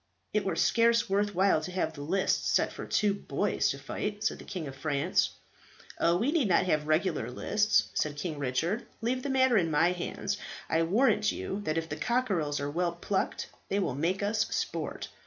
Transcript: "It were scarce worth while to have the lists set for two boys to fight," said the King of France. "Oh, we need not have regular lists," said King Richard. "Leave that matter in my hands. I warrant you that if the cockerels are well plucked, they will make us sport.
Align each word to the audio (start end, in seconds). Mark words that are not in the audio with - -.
"It 0.33 0.43
were 0.43 0.55
scarce 0.55 1.07
worth 1.07 1.35
while 1.35 1.61
to 1.61 1.71
have 1.71 1.93
the 1.93 2.01
lists 2.01 2.49
set 2.53 2.73
for 2.73 2.87
two 2.87 3.13
boys 3.13 3.69
to 3.69 3.77
fight," 3.77 4.23
said 4.23 4.39
the 4.39 4.45
King 4.45 4.67
of 4.67 4.75
France. 4.75 5.29
"Oh, 5.99 6.17
we 6.17 6.31
need 6.31 6.47
not 6.47 6.65
have 6.65 6.87
regular 6.87 7.29
lists," 7.29 7.89
said 7.93 8.17
King 8.17 8.39
Richard. 8.39 8.87
"Leave 9.01 9.21
that 9.21 9.29
matter 9.29 9.57
in 9.57 9.69
my 9.69 9.91
hands. 9.91 10.37
I 10.67 10.81
warrant 10.81 11.31
you 11.31 11.61
that 11.65 11.77
if 11.77 11.87
the 11.87 11.97
cockerels 11.97 12.59
are 12.59 12.71
well 12.71 12.93
plucked, 12.93 13.47
they 13.69 13.77
will 13.77 13.93
make 13.93 14.23
us 14.23 14.47
sport. 14.47 15.09